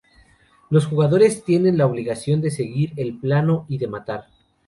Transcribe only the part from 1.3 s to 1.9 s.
tienen la